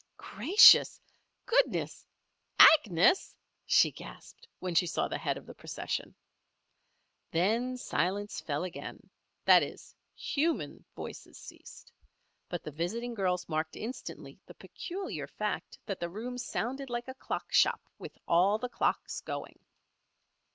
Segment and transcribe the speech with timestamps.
[0.17, 0.99] "Gracious
[1.45, 2.07] goodness
[2.57, 3.35] Agnes!"
[3.67, 6.15] she gasped, when she saw the head of the procession.
[7.29, 9.11] Then silence fell again
[9.45, 11.91] that is, human voices ceased.
[12.49, 17.13] But the visiting girls marked instantly the peculiar fact that the room sounded like a
[17.13, 19.59] clock shop, with all the clocks going.